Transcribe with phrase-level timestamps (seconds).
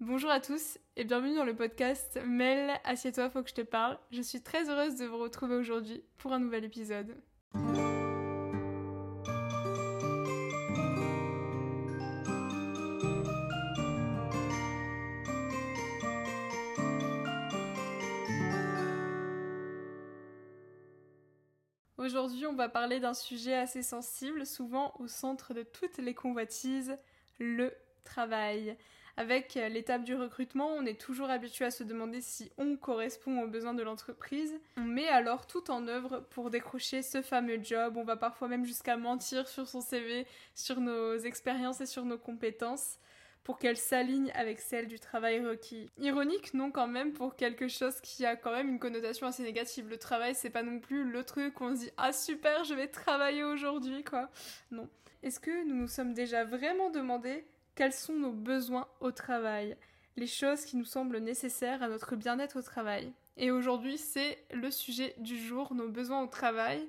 [0.00, 3.98] Bonjour à tous et bienvenue dans le podcast Mel, assieds-toi, faut que je te parle.
[4.12, 7.16] Je suis très heureuse de vous retrouver aujourd'hui pour un nouvel épisode.
[21.96, 26.96] Aujourd'hui, on va parler d'un sujet assez sensible, souvent au centre de toutes les convoitises,
[27.40, 27.74] le
[28.04, 28.76] travail.
[29.18, 33.48] Avec l'étape du recrutement, on est toujours habitué à se demander si on correspond aux
[33.48, 34.54] besoins de l'entreprise.
[34.76, 37.96] On met alors tout en œuvre pour décrocher ce fameux job.
[37.96, 42.16] On va parfois même jusqu'à mentir sur son CV, sur nos expériences et sur nos
[42.16, 43.00] compétences
[43.42, 45.90] pour qu'elles s'alignent avec celles du travail requis.
[45.98, 49.88] Ironique, non, quand même, pour quelque chose qui a quand même une connotation assez négative.
[49.88, 52.74] Le travail, c'est pas non plus le truc où on se dit Ah super, je
[52.74, 54.30] vais travailler aujourd'hui, quoi.
[54.70, 54.88] Non.
[55.24, 57.44] Est-ce que nous nous sommes déjà vraiment demandé
[57.78, 59.76] quels sont nos besoins au travail,
[60.16, 63.12] les choses qui nous semblent nécessaires à notre bien-être au travail.
[63.36, 66.84] Et aujourd'hui, c'est le sujet du jour, nos besoins au travail.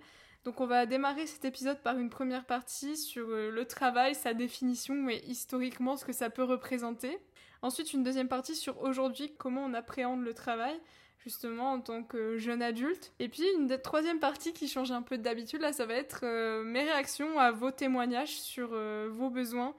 [0.46, 4.34] Donc on va démarrer cet épisode par une première partie sur euh, le travail, sa
[4.34, 7.20] définition et historiquement ce que ça peut représenter.
[7.62, 10.74] Ensuite une deuxième partie sur aujourd'hui comment on appréhende le travail
[11.20, 13.14] justement en tant que jeune adulte.
[13.20, 16.64] Et puis une troisième partie qui change un peu d'habitude là, ça va être euh,
[16.64, 19.76] mes réactions à vos témoignages sur euh, vos besoins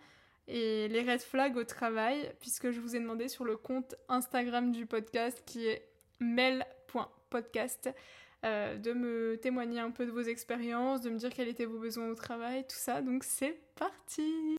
[0.51, 4.73] et les red flags au travail, puisque je vous ai demandé sur le compte Instagram
[4.73, 5.87] du podcast qui est
[6.19, 7.91] mel.podcast
[8.45, 11.79] euh, de me témoigner un peu de vos expériences, de me dire quels étaient vos
[11.79, 13.01] besoins au travail, tout ça.
[13.01, 14.57] Donc c'est parti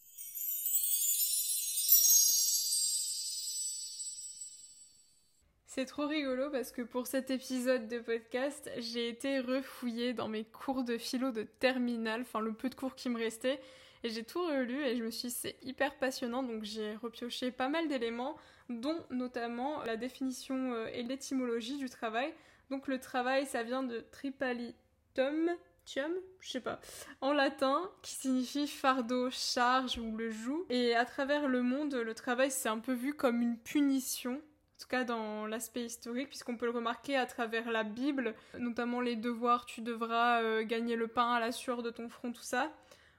[5.67, 10.43] C'est trop rigolo parce que pour cet épisode de podcast, j'ai été refouillée dans mes
[10.43, 13.59] cours de philo de terminale, enfin le peu de cours qui me restait,
[14.03, 17.51] et j'ai tout relu et je me suis dit c'est hyper passionnant donc j'ai repioché
[17.51, 18.35] pas mal d'éléments
[18.69, 22.33] dont notamment la définition euh, et l'étymologie du travail.
[22.69, 25.51] Donc le travail ça vient de tripalitum,
[25.85, 26.79] tium, je sais pas,
[27.19, 30.65] en latin, qui signifie fardeau, charge ou le joug.
[30.69, 34.81] Et à travers le monde, le travail c'est un peu vu comme une punition, en
[34.81, 39.15] tout cas dans l'aspect historique, puisqu'on peut le remarquer à travers la Bible, notamment les
[39.15, 42.71] devoirs, tu devras euh, gagner le pain à la sueur de ton front, tout ça.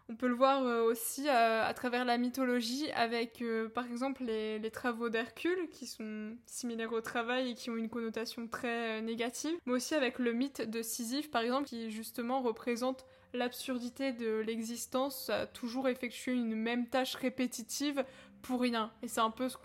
[0.08, 4.24] On peut le voir euh, aussi euh, à travers la mythologie avec euh, par exemple
[4.24, 9.54] les, travaux d'Hercule qui sont similaires au travail et qui ont une connotation très négative,
[9.66, 15.30] mais aussi avec le mythe de Sisyphe par exemple qui justement représente l'absurdité de l'existence
[15.30, 18.04] à toujours effectuer une même tâche répétitive
[18.42, 18.92] pour rien.
[19.02, 19.56] Et c'est un peu ce,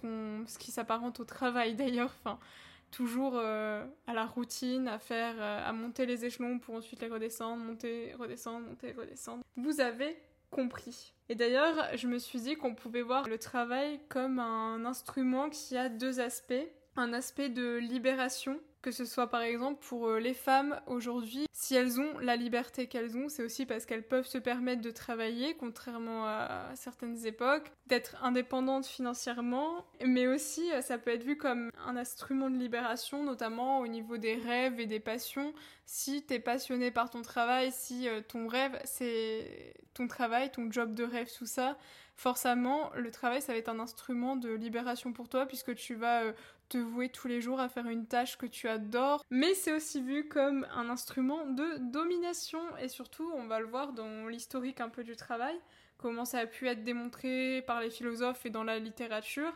[0.45, 2.13] ce qui s'apparente au travail d'ailleurs.
[2.19, 2.39] Enfin,
[2.91, 8.13] toujours à la routine, à faire, à monter les échelons pour ensuite les redescendre, monter,
[8.17, 9.43] redescendre, monter, redescendre.
[9.57, 10.15] Vous avez
[10.49, 11.13] compris.
[11.29, 15.77] Et d'ailleurs, je me suis dit qu'on pouvait voir le travail comme un instrument qui
[15.77, 16.67] a deux aspects.
[16.97, 21.75] Un aspect de libération que ce soit par exemple pour euh, les femmes aujourd'hui, si
[21.75, 25.55] elles ont la liberté qu'elles ont, c'est aussi parce qu'elles peuvent se permettre de travailler,
[25.55, 31.69] contrairement à certaines époques, d'être indépendantes financièrement, mais aussi euh, ça peut être vu comme
[31.85, 35.53] un instrument de libération, notamment au niveau des rêves et des passions.
[35.85, 40.93] Si t'es passionné par ton travail, si euh, ton rêve c'est ton travail, ton job
[40.93, 41.77] de rêve, tout ça,
[42.15, 46.23] forcément, le travail, ça va être un instrument de libération pour toi, puisque tu vas
[46.69, 50.01] te vouer tous les jours à faire une tâche que tu adores, mais c'est aussi
[50.01, 54.89] vu comme un instrument de domination et surtout on va le voir dans l'historique un
[54.89, 55.55] peu du travail,
[55.97, 59.53] comment ça a pu être démontré par les philosophes et dans la littérature.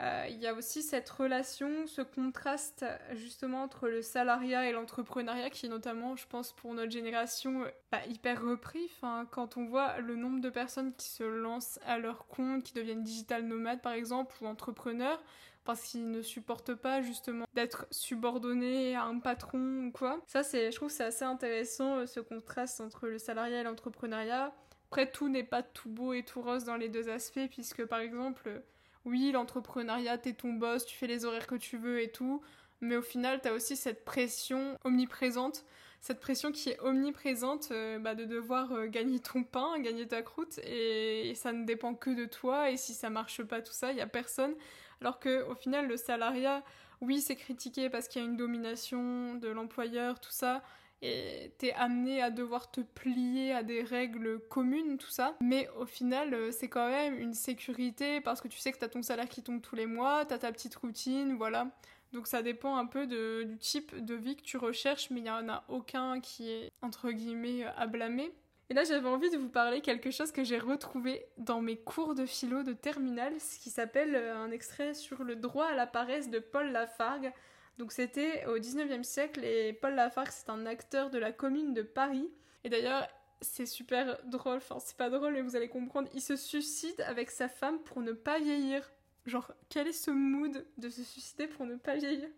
[0.00, 5.50] Euh, il y a aussi cette relation, ce contraste justement entre le salariat et l'entrepreneuriat
[5.50, 8.90] qui est notamment, je pense, pour notre génération, pas hyper repris.
[8.96, 12.72] Enfin, quand on voit le nombre de personnes qui se lancent à leur compte, qui
[12.72, 15.22] deviennent digital nomades par exemple, ou entrepreneurs,
[15.70, 20.20] parce qu'ils ne supportent pas justement d'être subordonnés à un patron ou quoi.
[20.26, 24.52] Ça, c'est, je trouve, c'est assez intéressant euh, ce contraste entre le salariat et l'entrepreneuriat.
[24.88, 28.00] Après, tout n'est pas tout beau et tout rose dans les deux aspects, puisque par
[28.00, 28.62] exemple,
[29.04, 32.42] oui, l'entrepreneuriat, t'es ton boss, tu fais les horaires que tu veux et tout,
[32.80, 35.64] mais au final, t'as aussi cette pression omniprésente
[36.00, 40.22] cette pression qui est omniprésente euh, bah, de devoir euh, gagner ton pain, gagner ta
[40.22, 43.92] croûte, et, ça ne dépend que de toi, et si ça marche pas tout ça,
[43.92, 44.54] il y a personne.
[45.00, 46.62] Alors que au final, le salariat,
[47.00, 50.62] oui, c'est critiqué parce qu'il y a une domination de l'employeur, tout ça,
[51.02, 55.34] et t'es amené à devoir te plier à des règles communes, tout ça.
[55.40, 58.88] Mais au final, euh, c'est quand même une sécurité parce que tu sais que t'as
[58.88, 61.68] ton salaire qui tombe tous les mois, t'as ta petite routine, voilà.
[62.12, 65.30] Donc ça dépend un peu du type de vie que tu recherches, mais il n'y
[65.30, 68.32] en a aucun qui est entre guillemets à blâmer.
[68.70, 72.14] Et là, j'avais envie de vous parler quelque chose que j'ai retrouvé dans mes cours
[72.14, 75.88] de philo de terminale, ce qui s'appelle euh, un extrait sur le droit à la
[75.88, 77.32] paresse de Paul Lafargue.
[77.78, 81.82] Donc c'était au 19e siècle et Paul Lafargue, c'est un acteur de la commune de
[81.82, 82.30] Paris.
[82.62, 83.08] Et d'ailleurs,
[83.40, 87.30] c'est super drôle, enfin c'est pas drôle mais vous allez comprendre, il se suicide avec
[87.30, 88.92] sa femme pour ne pas vieillir.
[89.26, 92.28] Genre, quel est ce mood de se suicider pour ne pas vieillir?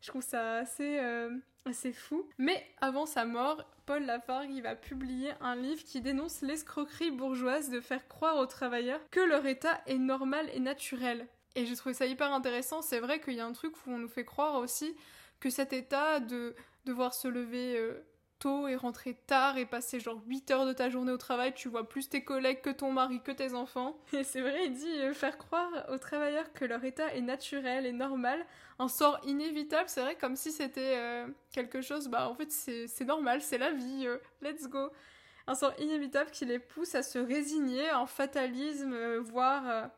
[0.00, 1.30] Je trouve ça assez, euh,
[1.64, 2.28] assez fou.
[2.38, 7.80] Mais avant sa mort, Paul Lafargue va publier un livre qui dénonce l'escroquerie bourgeoise de
[7.80, 11.26] faire croire aux travailleurs que leur état est normal et naturel.
[11.54, 12.82] Et j'ai trouvé ça hyper intéressant.
[12.82, 14.94] C'est vrai qu'il y a un truc où on nous fait croire aussi
[15.40, 16.54] que cet état de
[16.84, 18.04] devoir se lever euh,
[18.38, 21.68] tôt et rentrer tard et passer genre 8 heures de ta journée au travail, tu
[21.68, 23.98] vois plus tes collègues que ton mari, que tes enfants.
[24.12, 27.86] Et c'est vrai, il dit euh, faire croire aux travailleurs que leur état est naturel
[27.86, 28.44] et normal,
[28.78, 33.04] un sort inévitable, c'est vrai comme si c'était euh, quelque chose, bah en fait c'est
[33.04, 34.90] normal, c'est la vie, euh, let's go.
[35.46, 39.90] Un sort inévitable qui les pousse à se résigner en fatalisme, voire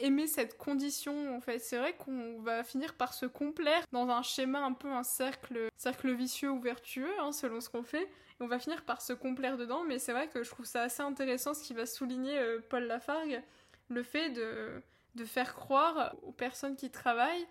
[0.00, 1.40] aimer cette condition en.
[1.58, 5.68] C'est vrai qu'on va finir par se complaire dans un schéma un peu un cercle,
[5.76, 8.02] cercle vicieux ou vertueux hein, selon ce qu'on fait.
[8.04, 10.82] Et on va finir par se complaire dedans, mais c'est vrai que je trouve ça
[10.82, 13.42] assez intéressant ce qui va souligner euh, Paul Lafargue,
[13.88, 17.46] le fait de faire croire aux personnes qui travaillent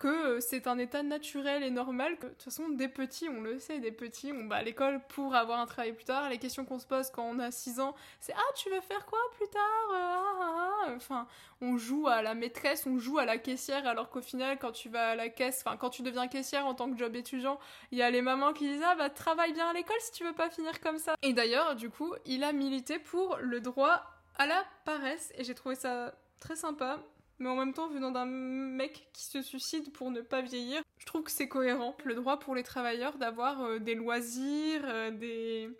[0.00, 3.42] que euh, c'est un état naturel et normal, que de toute façon, des petits, on
[3.42, 6.28] le sait, des petits, on va à l'école pour avoir un travail plus tard.
[6.30, 9.04] Les questions qu'on se pose quand on a 6 ans, c'est Ah, tu veux faire
[9.04, 9.62] quoi plus tard
[9.92, 10.92] ah, ah, ah.
[10.96, 11.28] Enfin,
[11.60, 14.88] on joue à la maîtresse, on joue à la caissière, alors qu'au final, quand tu
[14.88, 17.60] vas à la caisse, enfin, quand tu deviens caissière en tant que job étudiant,
[17.92, 20.24] il y a les mamans qui disent Ah, bah, travaille bien à l'école si tu
[20.24, 21.14] veux pas finir comme ça.
[21.22, 24.02] Et d'ailleurs, du coup, il a milité pour le droit
[24.38, 26.98] à la paresse, et j'ai trouvé ça très sympa
[27.40, 31.06] mais en même temps, venant d'un mec qui se suicide pour ne pas vieillir, je
[31.06, 31.96] trouve que c'est cohérent.
[32.04, 35.70] Le droit pour les travailleurs d'avoir euh, des loisirs, euh, des,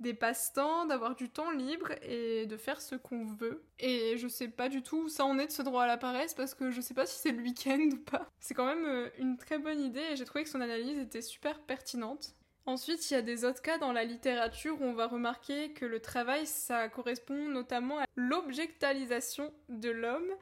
[0.00, 3.64] des passe-temps, d'avoir du temps libre et de faire ce qu'on veut.
[3.78, 5.96] Et je sais pas du tout où ça en est de ce droit à la
[5.96, 8.28] paresse parce que je sais pas si c'est le week-end ou pas.
[8.40, 11.22] C'est quand même euh, une très bonne idée et j'ai trouvé que son analyse était
[11.22, 12.34] super pertinente.
[12.66, 15.84] Ensuite, il y a des autres cas dans la littérature où on va remarquer que
[15.84, 20.32] le travail, ça correspond notamment à l'objectalisation de l'homme,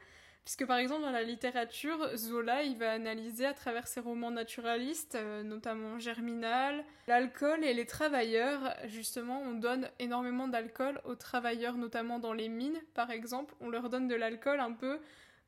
[0.43, 5.15] Puisque par exemple dans la littérature, Zola il va analyser à travers ses romans naturalistes,
[5.15, 8.75] euh, notamment Germinal, l'alcool et les travailleurs.
[8.85, 13.55] Justement, on donne énormément d'alcool aux travailleurs, notamment dans les mines par exemple.
[13.61, 14.99] On leur donne de l'alcool un peu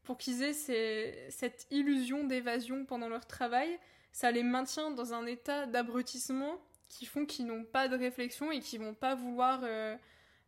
[0.03, 3.77] pour qu'ils aient cette illusion d'évasion pendant leur travail.
[4.13, 8.61] Ça les maintient dans un état d'abrutissement qui font qu'ils n'ont pas de réflexion et
[8.61, 9.59] qui vont pas vouloir...
[9.63, 9.97] Euh,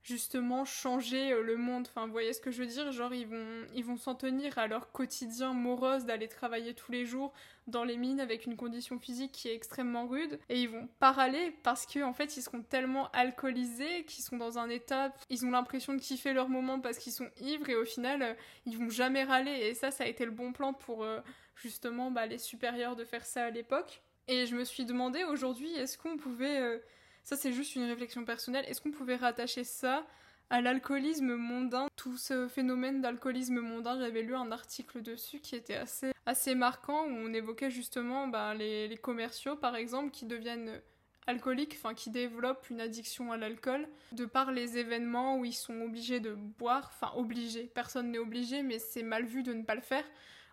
[0.08, 1.86] justement changer euh, le monde.
[1.90, 2.92] Enfin, vous voyez ce que je veux dire?
[2.94, 7.06] Genre, ils vont, ils vont s'en tenir à leur quotidien morose d'aller travailler tous les
[7.06, 7.34] jours
[7.68, 10.40] dans les mines avec une condition physique qui est extrêmement rude.
[10.48, 14.38] Et ils vont pas râler parce qu'en en fait, ils seront tellement alcoolisés qu'ils sont
[14.38, 17.76] dans un état, ils ont l'impression de kiffer leur moment parce qu'ils sont ivres et
[17.76, 18.34] au final, euh,
[18.66, 19.52] ils vont jamais râler.
[19.52, 21.20] Et ça, ça a été le bon plan pour euh,
[21.56, 24.02] justement bah, les supérieurs de faire ça à l'époque.
[24.30, 26.82] Et je me suis demandé aujourd'hui, est-ce qu'on pouvait
[27.28, 28.64] ça, c'est juste une réflexion personnelle.
[28.70, 30.08] Est-ce qu'on pouvait rattacher ça
[30.50, 35.76] à l'alcoolisme mondain, tout ce phénomène d'alcoolisme mondain, j'avais lu un article dessus qui était
[35.76, 40.82] assez, assez marquant où on évoquait justement bah, les, les, commerciaux par exemple qui deviennent
[41.26, 45.82] alcooliques, enfin qui développent une addiction à l'alcool de par les événements où ils sont
[45.82, 49.76] obligés de boire, enfin obligés, personne n'est obligé mais c'est mal vu de ne pas
[49.76, 50.06] le faire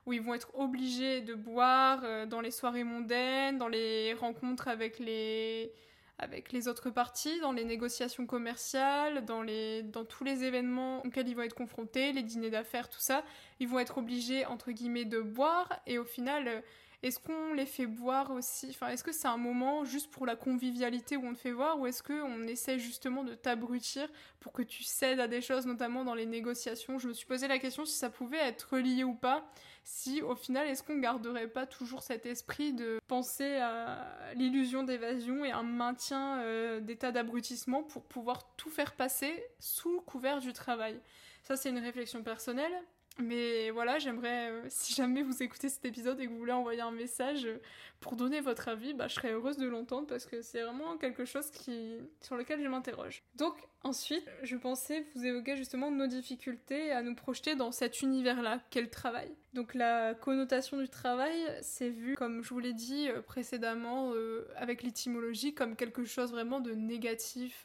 [0.07, 4.67] où ils vont être obligés de boire euh, dans les soirées mondaines, dans les rencontres
[4.67, 5.73] avec les
[6.19, 11.29] avec les autres parties, dans les négociations commerciales, dans, les, dans tous les événements auxquels
[11.29, 13.25] ils vont être confrontés, les dîners d'affaires, tout ça,
[13.61, 16.61] ils vont être obligés, entre guillemets, de boire, et au final, euh,
[17.05, 18.69] est-ce qu'on les fait boire aussi?
[18.71, 21.79] Enfin, est-ce que c'est un moment juste pour la convivialité où on te fait voir,
[21.79, 24.09] ou est-ce qu'on essaie justement de t'abrutir
[24.41, 26.99] pour que tu cèdes à des choses, notamment dans les négociations?
[26.99, 29.45] Je me suis posé la question si ça pouvait être relié ou pas,
[29.85, 35.45] si au final, est-ce qu'on garderait pas toujours cet esprit de penser à l'illusion d'évasion
[35.45, 40.99] et un maintien euh, d'état d'abrutissement pour pouvoir tout faire passer sous couvert du travail?
[41.43, 42.73] Ça, c'est une réflexion personnelle.
[43.19, 46.81] Mais voilà, j'aimerais, euh, si jamais vous écoutez cet épisode et que vous voulez envoyer
[46.81, 47.61] un message euh,
[48.01, 51.25] pour donner votre avis, bah, je serais heureuse de l'entendre parce que c'est vraiment quelque
[51.25, 53.23] chose qui, sur lequel je m'interroge.
[53.37, 53.55] Donc
[53.85, 58.83] ensuite, je pensais vous évoquer justement nos difficultés à nous projeter dans cet univers-là, qu'est
[58.83, 59.31] le travail.
[59.53, 64.13] Donc la connotation du travail, c'est vu, comme je vous l'ai dit euh, précédemment,
[64.57, 67.65] avec l'étymologie, comme quelque chose vraiment de négatif,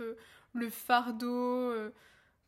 [0.53, 1.73] le fardeau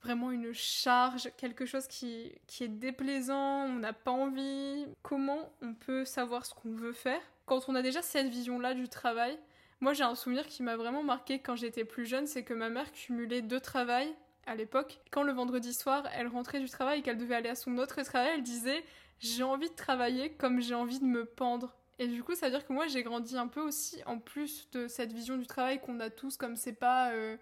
[0.02, 4.86] vraiment une charge, quelque chose qui, qui est déplaisant, on n'a pas envie.
[5.04, 7.22] Comment on peut savoir ce qu'on veut faire?
[7.46, 9.38] Quand on a déjà cette vision-là du travail
[9.80, 12.70] Moi, j'ai un souvenir qui m'a vraiment marqué quand j'étais plus jeune, c'est que ma
[12.70, 14.14] mère cumulait deux travails
[14.48, 15.00] à l'époque.
[15.12, 18.02] Quand le vendredi soir, elle rentrait du travail et qu'elle devait aller à son autre
[18.04, 18.84] travail, elle disait
[19.20, 21.76] J'ai envie de travailler comme j'ai envie de me pendre.
[22.00, 24.68] Et du coup, ça veut dire que moi, j'ai grandi un peu aussi, en plus
[24.72, 27.38] de cette vision du travail qu'on a tous, comme c'est pas euh,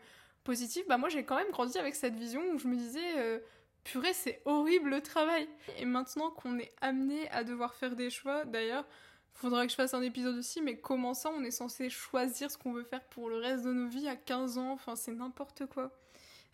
[0.49, 3.37] positif, bah moi, j'ai quand même grandi avec cette vision où je me disais, euh,
[3.83, 5.47] purée, c'est horrible le travail.
[5.77, 8.83] Et maintenant qu'on est amené à devoir faire des choix, d'ailleurs,
[9.35, 12.57] faudra que je fasse un épisode aussi, mais comment ça, on est censé choisir ce
[12.57, 15.67] qu'on veut faire pour le reste de nos vies à 15 ans, enfin, c'est n'importe
[15.67, 15.91] quoi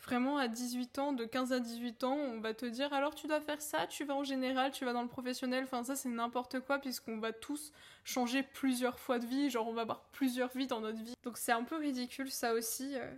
[0.03, 3.25] vraiment à 18 ans, de 15 à 18 ans, on va te dire alors tu
[3.25, 6.09] dois faire ça, tu vas en général, tu vas dans le professionnel, enfin ça c'est
[6.09, 7.71] n'importe quoi puisqu'on va tous
[8.03, 11.15] changer plusieurs fois de vie, genre on va avoir plusieurs vies dans notre vie.
[11.23, 12.91] Donc c'est un peu ridicule ça aussi.
[12.95, 13.15] Euh.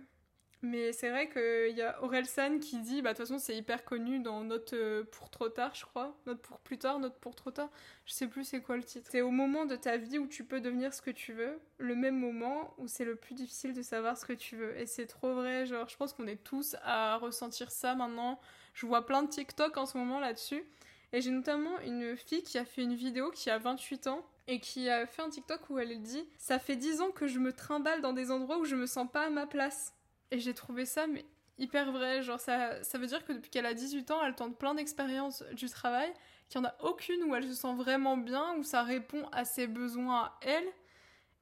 [0.62, 3.84] Mais c'est vrai qu'il y a Orelsan qui dit, bah de toute façon c'est hyper
[3.84, 6.16] connu dans Note euh, pour trop tard, je crois.
[6.26, 7.70] Note pour plus tard, Note pour trop tard.
[8.06, 9.08] Je sais plus c'est quoi le titre.
[9.10, 11.94] C'est au moment de ta vie où tu peux devenir ce que tu veux, le
[11.94, 14.76] même moment où c'est le plus difficile de savoir ce que tu veux.
[14.78, 18.40] Et c'est trop vrai, genre je pense qu'on est tous à ressentir ça maintenant.
[18.74, 20.64] Je vois plein de TikTok en ce moment là-dessus.
[21.12, 24.60] Et j'ai notamment une fille qui a fait une vidéo qui a 28 ans et
[24.60, 27.52] qui a fait un TikTok où elle dit Ça fait 10 ans que je me
[27.52, 29.94] trimballe dans des endroits où je me sens pas à ma place.
[30.30, 31.24] Et j'ai trouvé ça mais
[31.58, 32.22] hyper vrai.
[32.22, 35.42] Genre, ça, ça veut dire que depuis qu'elle a 18 ans, elle tente plein d'expériences
[35.52, 36.12] du travail,
[36.48, 39.44] qu'il n'y en a aucune où elle se sent vraiment bien, où ça répond à
[39.44, 40.68] ses besoins à elle.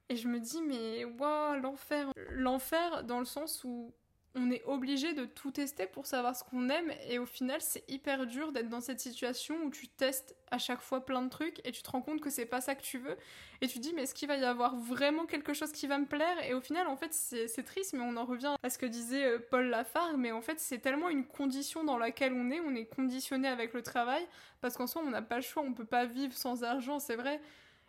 [0.09, 2.11] Et je me dis, mais waouh, l'enfer.
[2.29, 3.93] L'enfer dans le sens où
[4.37, 7.83] on est obligé de tout tester pour savoir ce qu'on aime et au final c'est
[7.89, 11.59] hyper dur d'être dans cette situation où tu testes à chaque fois plein de trucs
[11.65, 13.17] et tu te rends compte que c'est pas ça que tu veux
[13.61, 15.97] et tu te dis mais est-ce qu'il va y avoir vraiment quelque chose qui va
[15.97, 16.37] me plaire?
[16.47, 19.25] Et au final en fait c'est triste mais on en revient à ce que disait
[19.25, 22.75] euh, Paul Lafargue mais en fait c'est tellement une condition dans laquelle on est on
[22.75, 24.25] est conditionné avec le travail
[24.61, 27.15] parce qu'en soi on n'a pas le choix on peut pas vivre sans argent c'est
[27.15, 27.41] vrai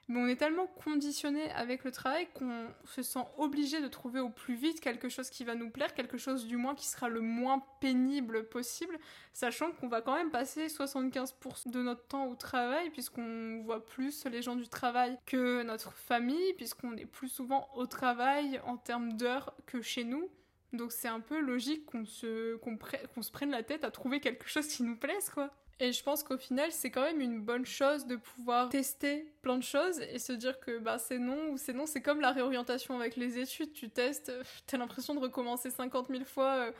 [0.09, 4.31] mais on est tellement conditionné avec le travail qu'on se sent obligé de trouver au
[4.31, 7.21] plus vite quelque chose qui va nous plaire, quelque chose du moins qui sera le
[7.21, 8.99] moins pénible possible,
[9.35, 14.25] sachant qu'on va quand même passer 75% de notre temps au travail, puisqu'on voit plus
[14.25, 19.12] les gens du travail que notre famille, puisqu'on est plus souvent au travail en termes
[19.12, 20.31] d'heures que chez nous.
[20.73, 24.49] Donc c'est un peu logique qu'on se, qu'on se prenne la tête à trouver quelque
[24.49, 25.51] chose qui nous plaise, quoi.
[25.81, 29.57] Et je pense qu'au final, c'est quand même une bonne chose de pouvoir tester plein
[29.57, 31.87] de choses et se dire que bah, c'est non ou c'est non.
[31.87, 33.73] C'est comme la réorientation avec les études.
[33.73, 34.33] Tu testes,
[34.67, 36.73] t'as l'impression de recommencer 50 000 fois euh,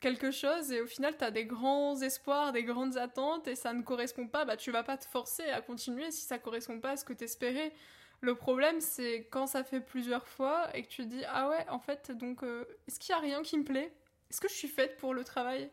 [0.00, 3.82] quelque chose et au final, t'as des grands espoirs, des grandes attentes et ça ne
[3.82, 4.44] correspond pas.
[4.44, 7.12] Bah, tu vas pas te forcer à continuer si ça correspond pas à ce que
[7.12, 7.72] t'espérais.
[8.20, 11.78] Le problème, c'est quand ça fait plusieurs fois et que tu dis Ah ouais, en
[11.78, 13.92] fait, donc, euh, est-ce qu'il y a rien qui me plaît?
[14.30, 15.70] Est-ce que je suis faite pour le travail?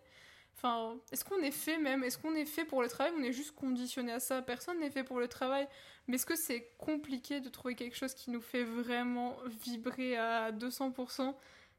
[0.56, 2.04] Enfin, est-ce qu'on est fait même?
[2.04, 3.14] Est-ce qu'on est fait pour le travail?
[3.18, 4.42] On est juste conditionné à ça.
[4.42, 5.68] Personne n'est fait pour le travail.
[6.08, 10.52] Mais est-ce que c'est compliqué de trouver quelque chose qui nous fait vraiment vibrer à
[10.52, 11.36] 200%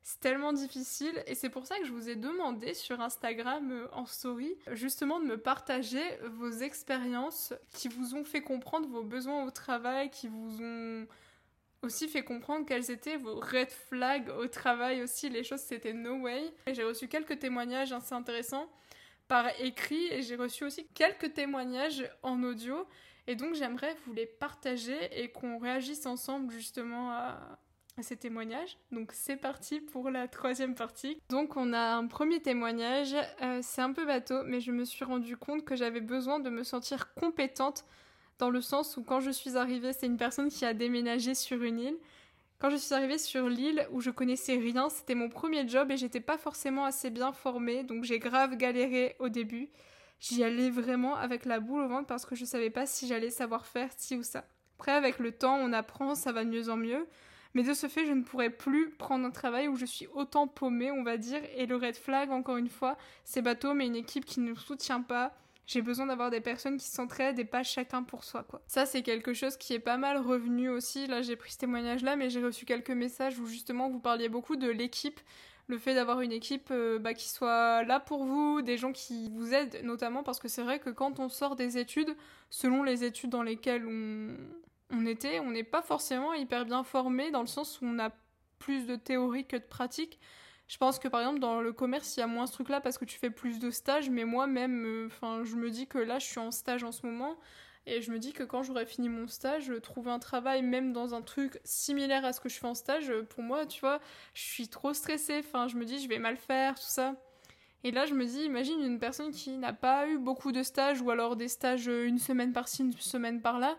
[0.09, 3.89] c'est tellement difficile et c'est pour ça que je vous ai demandé sur Instagram euh,
[3.91, 9.45] en story justement de me partager vos expériences qui vous ont fait comprendre vos besoins
[9.45, 11.09] au travail, qui vous ont
[11.83, 15.29] aussi fait comprendre quels étaient vos red flags au travail aussi.
[15.29, 16.55] Les choses, c'était no way.
[16.69, 18.71] J'ai reçu quelques témoignages assez intéressants
[19.27, 22.87] par écrit et j'ai reçu aussi quelques témoignages en audio.
[23.27, 27.59] Et donc, j'aimerais vous les partager et qu'on réagisse ensemble justement à,
[28.03, 28.79] ces témoignages.
[28.93, 31.19] Donc, c'est parti pour la troisième partie.
[31.29, 33.15] Donc, on a un premier témoignage.
[33.43, 36.51] Euh, c'est un peu bateau, mais je me suis rendu compte que j'avais besoin de
[36.51, 37.85] me sentir compétente
[38.39, 41.63] dans le sens où quand je suis arrivée, c'est une personne qui a déménagé sur
[41.63, 41.97] une île.
[42.59, 45.97] Quand je suis arrivée sur l'île où je connaissais rien, c'était mon premier job et
[45.97, 49.69] j'étais pas forcément assez bien formée, donc j'ai grave galéré au début.
[50.21, 53.31] J'y allais vraiment avec la boule au ventre parce que je savais pas si j'allais
[53.31, 54.45] savoir faire ci ou ça.
[54.79, 57.07] Après, avec le temps, on apprend, ça va de mieux en mieux.
[57.57, 60.47] Mais de ce fait, je ne pourrais plus prendre un travail où je suis autant
[60.47, 61.41] paumée, on va dire.
[61.57, 65.01] Et le red flag, encore une fois, c'est bateau, mais une équipe qui ne soutient
[65.01, 65.33] pas,
[65.67, 68.61] j'ai besoin d'avoir des personnes qui s'entraident et pas chacun pour soi, quoi.
[68.67, 71.07] Ça, c'est quelque chose qui est pas mal revenu aussi.
[71.07, 74.57] Là, j'ai pris ce témoignage-là, mais j'ai reçu quelques messages où justement vous parliez beaucoup
[74.57, 75.19] de l'équipe
[75.67, 79.31] le fait d'avoir une équipe euh, bah, qui soit là pour vous, des gens qui
[79.31, 82.15] vous aident notamment parce que c'est vrai que quand on sort des études,
[82.51, 84.37] selon les études dans lesquelles on,
[84.91, 88.11] on était, on n'est pas forcément hyper bien formé dans le sens où on a
[88.59, 90.19] plus de théorie que de pratique.
[90.69, 92.81] Je pense que par exemple dans le commerce il y a moins ce truc là
[92.81, 95.87] parce que tu fais plus de stages mais moi même euh, enfin je me dis
[95.87, 97.37] que là je suis en stage en ce moment
[97.87, 101.15] et je me dis que quand j'aurai fini mon stage trouver un travail même dans
[101.15, 104.01] un truc similaire à ce que je fais en stage pour moi tu vois
[104.35, 107.15] je suis trop stressée enfin je me dis je vais mal faire tout ça
[107.85, 111.01] et là je me dis imagine une personne qui n'a pas eu beaucoup de stages
[111.01, 113.77] ou alors des stages une semaine par-ci une semaine par-là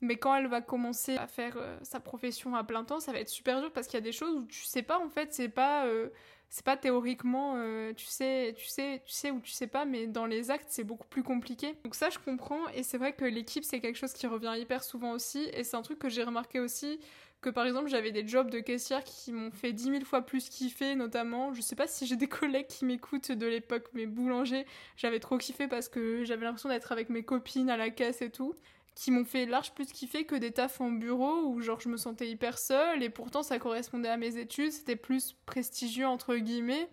[0.00, 3.20] Mais quand elle va commencer à faire euh, sa profession à plein temps, ça va
[3.20, 5.32] être super dur parce qu'il y a des choses où tu sais pas en fait,
[5.32, 6.08] c'est pas euh,
[6.48, 10.08] c'est pas théoriquement euh, tu sais tu sais tu sais ou tu sais pas mais
[10.08, 11.76] dans les actes c'est beaucoup plus compliqué.
[11.84, 14.82] Donc ça je comprends et c'est vrai que l'équipe c'est quelque chose qui revient hyper
[14.82, 16.98] souvent aussi et c'est un truc que j'ai remarqué aussi
[17.40, 20.48] que par exemple j'avais des jobs de caissière qui m'ont fait dix mille fois plus
[20.48, 24.66] kiffer notamment je sais pas si j'ai des collègues qui m'écoutent de l'époque mais boulanger
[24.96, 28.30] j'avais trop kiffé parce que j'avais l'impression d'être avec mes copines à la caisse et
[28.30, 28.54] tout
[28.94, 31.96] qui m'ont fait large plus kiffer que des tafs en bureau où genre je me
[31.96, 36.88] sentais hyper seule et pourtant ça correspondait à mes études, c'était plus prestigieux entre guillemets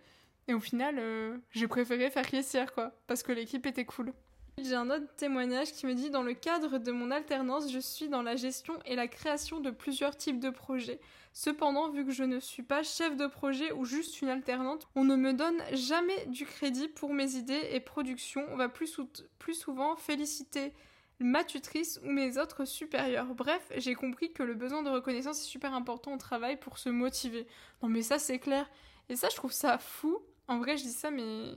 [0.48, 4.14] et au final euh, j'ai préféré faire caissière quoi parce que l'équipe était cool.
[4.60, 8.10] J'ai un autre témoignage qui me dit dans le cadre de mon alternance, je suis
[8.10, 11.00] dans la gestion et la création de plusieurs types de projets.
[11.32, 15.04] Cependant, vu que je ne suis pas chef de projet ou juste une alternante, on
[15.04, 18.44] ne me donne jamais du crédit pour mes idées et productions.
[18.50, 19.00] On va plus,
[19.38, 20.74] plus souvent féliciter
[21.20, 23.34] ma tutrice ou mes autres supérieurs.
[23.34, 26.90] Bref, j'ai compris que le besoin de reconnaissance est super important au travail pour se
[26.90, 27.48] motiver.
[27.82, 28.70] Non mais ça c'est clair.
[29.10, 30.20] Et ça je trouve ça fou.
[30.48, 31.54] En vrai je dis ça mais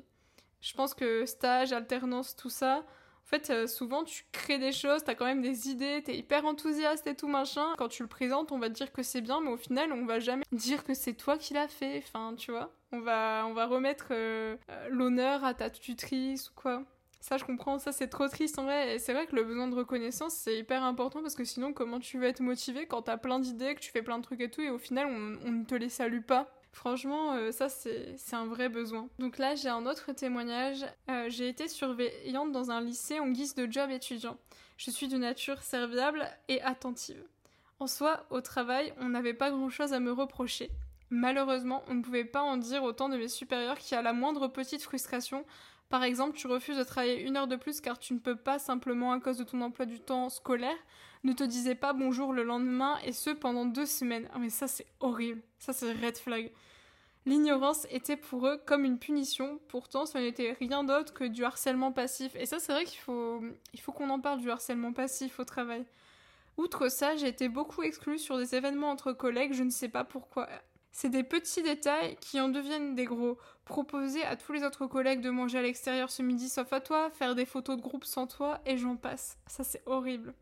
[0.61, 2.85] je pense que stage, alternance, tout ça,
[3.25, 6.45] en fait euh, souvent tu crées des choses, t'as quand même des idées, t'es hyper
[6.45, 7.75] enthousiaste et tout machin.
[7.79, 10.07] Quand tu le présentes on va te dire que c'est bien mais au final on
[10.07, 11.99] va jamais dire que c'est toi qui l'as fait.
[11.99, 16.55] Enfin tu vois, on va, on va remettre euh, euh, l'honneur à ta tutrice ou
[16.55, 16.85] quoi.
[17.20, 18.98] Ça, je comprends, ça c'est trop triste en vrai.
[18.98, 22.18] C'est vrai que le besoin de reconnaissance c'est hyper important parce que sinon, comment tu
[22.18, 24.62] veux être motivé quand t'as plein d'idées, que tu fais plein de trucs et tout,
[24.62, 26.48] et au final, on, ne te les salue pas?
[26.72, 29.08] Franchement, euh, ça c'est un vrai besoin.
[29.18, 30.86] Donc là, j'ai un autre témoignage.
[31.10, 34.38] Euh, j'ai été surveillante dans un lycée en guise de job étudiant.
[34.78, 37.22] Je suis de nature serviable et attentive.
[37.80, 40.70] En soi, au travail, on n'avait pas grand-chose à me reprocher.
[41.10, 44.48] Malheureusement, on ne pouvait pas en dire autant de mes supérieurs qui, à la moindre
[44.48, 45.44] petite frustration,
[45.90, 48.61] par exemple, tu refuses de travailler une heure de plus car tu ne peux pas
[48.61, 50.76] simplement à cause de ton emploi du temps scolaire,
[51.25, 54.28] ne te disais pas bonjour le lendemain et ce pendant deux semaines.
[54.32, 56.52] Ah mais ça c'est horrible, ça c'est red flag.
[57.26, 61.90] L'ignorance était pour eux comme une punition, pourtant ce n'était rien d'autre que du harcèlement
[61.90, 62.37] passif.
[62.37, 63.42] Et ça c'est vrai qu'il faut,
[63.80, 65.85] faut qu'on en parle du harcèlement passif au travail.
[66.56, 70.04] Outre ça, j'ai été beaucoup exclue sur des événements entre collègues, je ne sais pas
[70.04, 70.48] pourquoi.
[70.92, 73.38] C'est des petits détails qui en deviennent des gros.
[73.70, 77.09] Proposer à tous les autres collègues de manger à l'extérieur ce midi sauf à toi,
[77.11, 79.38] faire des photos de groupe sans toi, et j'en passe.
[79.46, 80.35] Ça c'est horrible.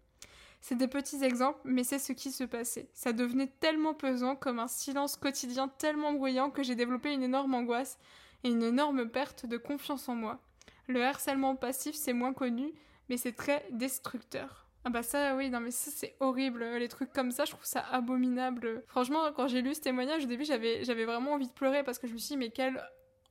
[0.62, 2.88] C'est des petits exemples, mais c'est ce qui se passait.
[2.94, 7.52] Ça devenait tellement pesant, comme un silence quotidien tellement bruyant que j'ai développé une énorme
[7.52, 7.98] angoisse
[8.44, 10.40] et une énorme perte de confiance en moi.
[10.86, 12.72] Le harcèlement passif, c'est moins connu,
[13.10, 14.64] mais c'est très destructeur.
[14.84, 17.66] Ah bah ça oui non mais ça c'est horrible les trucs comme ça je trouve
[17.66, 18.84] ça abominable.
[18.86, 22.06] Franchement quand j'ai lu ce témoignage au début j'avais vraiment envie de pleurer parce que
[22.06, 22.80] je me suis dit mais quelle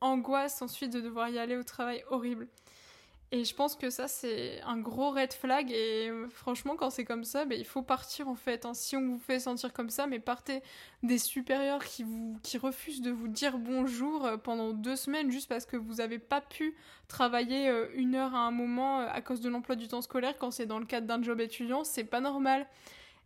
[0.01, 2.47] angoisse ensuite de devoir y aller au travail horrible.
[3.33, 5.69] Et je pense que ça, c'est un gros red flag.
[5.69, 8.65] Et euh, franchement, quand c'est comme ça, ben, il faut partir en fait.
[8.65, 8.73] Hein.
[8.73, 10.63] Si on vous fait sentir comme ça, mais partez
[11.03, 15.49] des supérieurs qui, vous, qui refusent de vous dire bonjour euh, pendant deux semaines juste
[15.49, 16.77] parce que vous n'avez pas pu
[17.09, 20.51] travailler euh, une heure à un moment à cause de l'emploi du temps scolaire quand
[20.51, 22.65] c'est dans le cadre d'un job étudiant, c'est pas normal.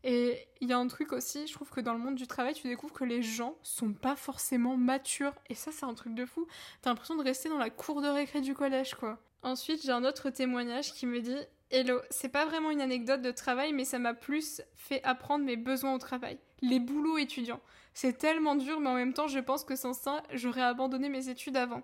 [0.04, 2.54] Et il y a un truc aussi, je trouve que dans le monde du travail,
[2.54, 5.34] tu découvres que les gens sont pas forcément matures.
[5.50, 6.48] Et ça, c'est un truc de fou.
[6.82, 9.20] T'as l'impression de rester dans la cour de récré du collège, quoi.
[9.44, 11.38] Ensuite, j'ai un autre témoignage qui me dit
[11.70, 15.56] Hello, c'est pas vraiment une anecdote de travail, mais ça m'a plus fait apprendre mes
[15.56, 16.38] besoins au travail.
[16.62, 17.62] Les boulots étudiants.
[17.94, 21.30] C'est tellement dur, mais en même temps, je pense que sans ça, j'aurais abandonné mes
[21.30, 21.82] études avant.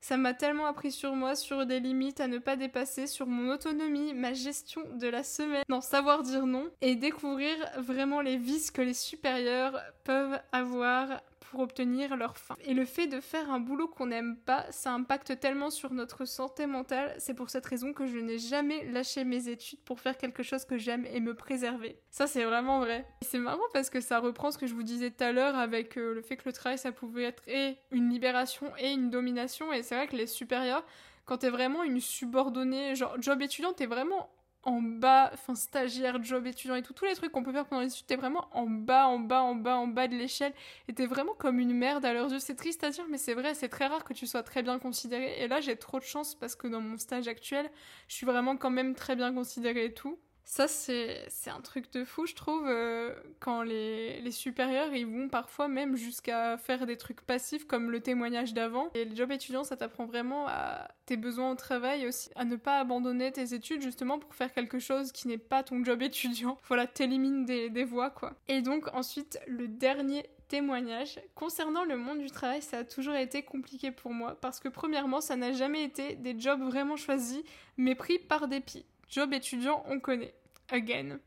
[0.00, 3.52] Ça m'a tellement appris sur moi, sur des limites à ne pas dépasser, sur mon
[3.52, 8.70] autonomie, ma gestion de la semaine, d'en savoir dire non et découvrir vraiment les vices
[8.70, 12.54] que les supérieurs peuvent avoir pour obtenir leur fin.
[12.64, 16.24] Et le fait de faire un boulot qu'on n'aime pas, ça impacte tellement sur notre
[16.24, 17.12] santé mentale.
[17.18, 20.64] C'est pour cette raison que je n'ai jamais lâché mes études pour faire quelque chose
[20.64, 21.98] que j'aime et me préserver.
[22.10, 23.04] Ça, c'est vraiment vrai.
[23.22, 25.98] c'est marrant parce que ça reprend ce que je vous disais tout à l'heure avec
[25.98, 29.72] euh, le fait que le travail, ça pouvait être et une libération et une domination.
[29.72, 30.84] Et c'est vrai que les supérieurs,
[31.24, 34.30] quand t'es vraiment une subordonnée, genre job étudiant, t'es vraiment
[34.62, 37.82] en bas, enfin stagiaire, job étudiant et tout, tous les trucs qu'on peut faire pendant
[37.82, 40.52] les études, t'es vraiment en bas, en bas, en bas, en bas de l'échelle,
[40.88, 42.38] et t'es vraiment comme une merde à leurs yeux.
[42.40, 44.78] C'est triste à dire, mais c'est vrai, c'est très rare que tu sois très bien
[44.78, 45.42] considéré.
[45.42, 47.70] Et là, j'ai trop de chance parce que dans mon stage actuel,
[48.08, 50.18] je suis vraiment quand même très bien considérée et tout.
[50.44, 55.28] Ça, c'est un truc de fou, je trouve, euh, quand les, les, supérieurs, ils vont
[55.28, 58.90] parfois même jusqu'à faire des trucs passifs comme le témoignage d'avant.
[58.94, 62.56] Et le job étudiant, ça t'apprend vraiment à tes besoins au travail aussi, à ne
[62.56, 66.58] pas abandonner tes études justement pour faire quelque chose qui n'est pas ton job étudiant.
[66.70, 68.32] Voilà, t'élimines des, des voies, quoi.
[68.46, 71.20] Et donc, ensuite, le dernier témoignage.
[71.36, 75.20] Concernant le monde du travail, ça a toujours été compliqué pour moi parce que premièrement,
[75.20, 77.42] ça n'a jamais été des jobs vraiment choisis,
[77.76, 78.84] mais pris par dépit.
[79.10, 80.34] Job étudiant, on connaît
[80.70, 81.18] again.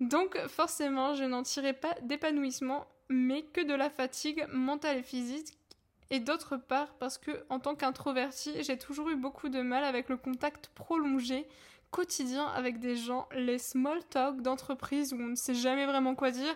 [0.00, 5.58] Donc forcément, je n'en tirais pas d'épanouissement, mais que de la fatigue mentale et physique.
[6.12, 10.08] Et d'autre part, parce que en tant qu'introvertie, j'ai toujours eu beaucoup de mal avec
[10.08, 11.46] le contact prolongé
[11.90, 16.30] quotidien avec des gens, les small talk d'entreprise où on ne sait jamais vraiment quoi
[16.30, 16.54] dire,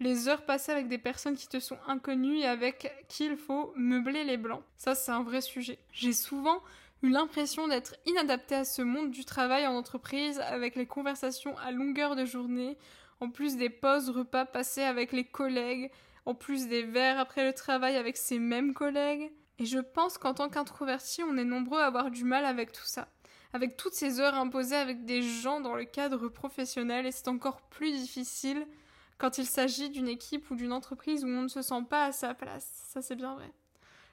[0.00, 3.72] les heures passées avec des personnes qui te sont inconnues et avec qui il faut
[3.76, 4.62] meubler les blancs.
[4.76, 5.78] Ça, c'est un vrai sujet.
[5.92, 6.62] J'ai souvent
[7.04, 11.70] eu l'impression d'être inadaptée à ce monde du travail en entreprise avec les conversations à
[11.70, 12.78] longueur de journée,
[13.20, 15.90] en plus des pauses repas passés avec les collègues,
[16.26, 19.30] en plus des verres après le travail avec ces mêmes collègues.
[19.58, 22.86] Et je pense qu'en tant qu'introverti, on est nombreux à avoir du mal avec tout
[22.86, 23.08] ça
[23.54, 27.62] avec toutes ces heures imposées avec des gens dans le cadre professionnel et c'est encore
[27.62, 28.66] plus difficile
[29.16, 32.12] quand il s'agit d'une équipe ou d'une entreprise où on ne se sent pas à
[32.12, 32.68] sa place.
[32.92, 33.48] Ça c'est bien vrai.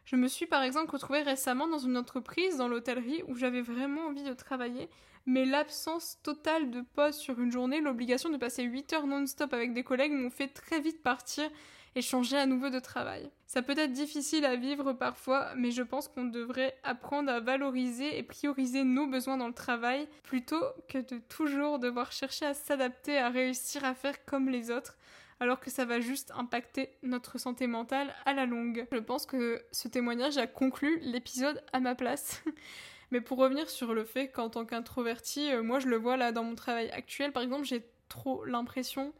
[0.06, 4.08] Je me suis par exemple retrouvée récemment dans une entreprise dans l'hôtellerie où j'avais vraiment
[4.08, 4.90] envie de travailler,
[5.26, 9.74] mais l'absence totale de pause sur une journée, l'obligation de passer 8 heures non-stop avec
[9.74, 11.50] des collègues m'ont fait très vite partir
[11.96, 13.30] et changer à nouveau de travail.
[13.48, 18.18] Ça peut être difficile à vivre parfois, mais je pense qu'on devrait apprendre à valoriser
[18.18, 23.18] et prioriser nos besoins dans le travail plutôt que de toujours devoir chercher à s'adapter,
[23.18, 24.98] à réussir à faire comme les autres
[25.42, 28.86] alors que ça va juste impacter notre santé mentale à la longue.
[28.92, 32.44] Je pense que ce témoignage a conclu l'épisode à ma place.
[33.12, 36.32] Mais pour revenir sur le fait qu'en tant qu'introverti, euh, moi je le vois là
[36.32, 39.14] dans mon travail actuel, par exemple, j'ai trop l'impression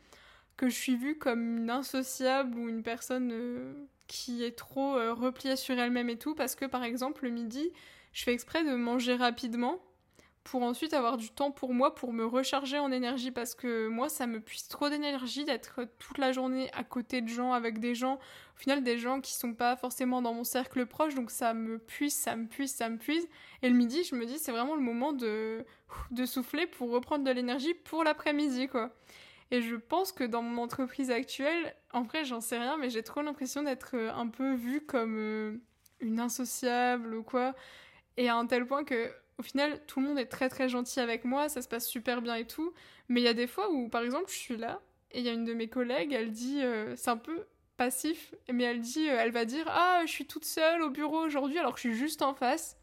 [0.58, 3.74] que je suis vue comme une insociable ou une personne euh,
[4.06, 7.72] qui est trop euh, repliée sur elle-même et tout, parce que par exemple le midi,
[8.14, 9.82] je fais exprès de manger rapidement
[10.44, 14.10] pour ensuite avoir du temps pour moi, pour me recharger en énergie, parce que moi,
[14.10, 17.94] ça me puise trop d'énergie d'être toute la journée à côté de gens, avec des
[17.94, 21.54] gens, au final, des gens qui sont pas forcément dans mon cercle proche, donc ça
[21.54, 23.28] me puise, ça me puise, ça me puise.
[23.62, 25.64] Et le midi, je me dis, c'est vraiment le moment de,
[26.10, 28.92] de souffler pour reprendre de l'énergie pour l'après-midi, quoi.
[29.52, 33.04] Et je pense que dans mon entreprise actuelle, en vrai, j'en sais rien, mais j'ai
[33.04, 35.58] trop l'impression d'être euh, un peu vue comme euh,
[36.00, 37.54] une insociable ou quoi.
[38.16, 41.00] Et à un tel point que, au final, tout le monde est très très gentil
[41.00, 42.74] avec moi, ça se passe super bien et tout.
[43.10, 45.30] Mais il y a des fois où, par exemple, je suis là et il y
[45.30, 49.08] a une de mes collègues, elle dit, euh, c'est un peu passif, mais elle dit,
[49.08, 51.98] elle va dire, ah, je suis toute seule au bureau aujourd'hui alors que je suis
[51.98, 52.78] juste en face.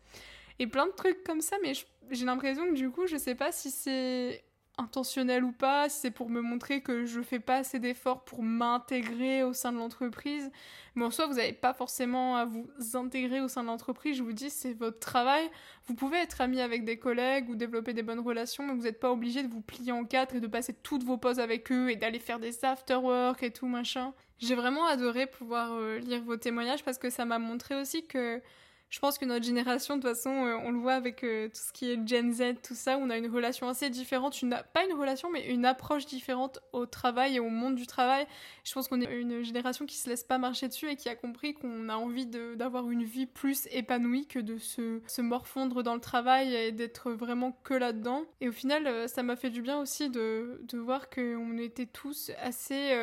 [0.58, 1.74] Et plein de trucs comme ça, mais
[2.10, 4.42] j'ai l'impression que du coup, je sais pas si c'est
[4.78, 8.42] intentionnel ou pas, si c'est pour me montrer que je fais pas assez d'efforts pour
[8.42, 10.50] m'intégrer au sein de l'entreprise.
[10.94, 14.16] Mais en vous n'avez pas forcément à vous intégrer au sein de l'entreprise.
[14.16, 15.48] Je vous dis, c'est votre travail.
[15.86, 19.00] Vous pouvez être ami avec des collègues ou développer des bonnes relations, mais vous n'êtes
[19.00, 21.90] pas obligé de vous plier en quatre et de passer toutes vos pauses avec eux
[21.90, 24.12] et d'aller faire des after-work et tout machin.
[24.38, 28.40] J'ai vraiment adoré pouvoir euh, lire vos témoignages parce que ça m'a montré aussi que
[28.90, 31.60] je pense que notre génération, de toute façon, euh, on le voit avec euh, tout
[31.60, 34.84] ce qui est Gen Z, tout ça, on a une relation assez différente, une, pas
[34.84, 38.26] une relation, mais une approche différente au travail et au monde du travail.
[38.64, 41.16] Je pense qu'on est une génération qui se laisse pas marcher dessus et qui a
[41.16, 45.94] compris qu'on a envie d'avoir une vie plus épanouie que de se, se morfondre dans
[45.94, 48.24] le travail et d'être vraiment que là-dedans.
[48.40, 51.86] Et au final, euh, ça m'a fait du bien aussi de, de voir qu'on était
[51.86, 52.94] tous assez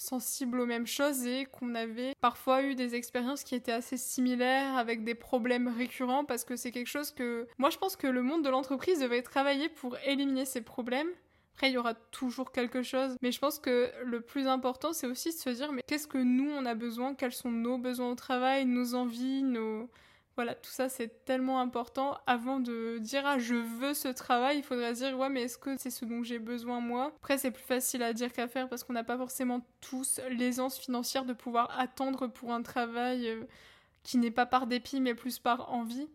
[0.00, 4.76] sensibles aux mêmes choses et qu'on avait parfois eu des expériences qui étaient assez similaires
[4.76, 8.22] avec des problèmes récurrents parce que c'est quelque chose que moi je pense que le
[8.22, 11.08] monde de l'entreprise devait travailler pour éliminer ces problèmes.
[11.54, 15.06] Après, il y aura toujours quelque chose, mais je pense que le plus important, c'est
[15.06, 18.10] aussi de se dire, mais qu'est-ce que nous, on a besoin, quels sont nos besoins
[18.10, 19.90] au travail, nos envies, nos,
[20.36, 22.18] voilà, tout ça c'est tellement important.
[22.26, 25.76] Avant de dire ah je veux ce travail, il faudrait dire ouais mais est-ce que
[25.76, 27.12] c'est ce dont j'ai besoin moi?
[27.16, 30.78] Après c'est plus facile à dire qu'à faire parce qu'on n'a pas forcément tous l'aisance
[30.78, 33.44] financière de pouvoir attendre pour un travail euh,
[34.02, 36.08] qui n'est pas par dépit mais plus par envie.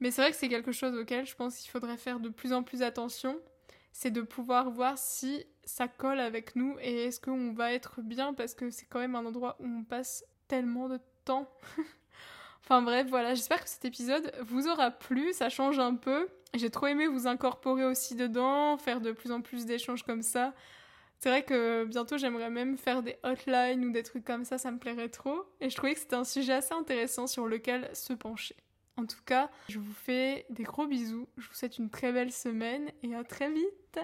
[0.00, 2.52] Mais c'est vrai que c'est quelque chose auquel je pense qu'il faudrait faire de plus
[2.52, 3.38] en plus attention.
[3.92, 8.34] C'est de pouvoir voir si ça colle avec nous et est-ce qu'on va être bien
[8.34, 11.50] parce que c'est quand même un endroit où on passe tellement de temps.
[12.64, 16.28] Enfin bref, voilà, j'espère que cet épisode vous aura plu, ça change un peu.
[16.54, 20.54] J'ai trop aimé vous incorporer aussi dedans, faire de plus en plus d'échanges comme ça.
[21.18, 24.70] C'est vrai que bientôt j'aimerais même faire des hotlines ou des trucs comme ça, ça
[24.70, 25.44] me plairait trop.
[25.60, 28.56] Et je trouvais que c'était un sujet assez intéressant sur lequel se pencher.
[28.96, 32.32] En tout cas, je vous fais des gros bisous, je vous souhaite une très belle
[32.32, 33.98] semaine et à très vite.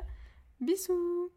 [0.61, 1.31] Bisous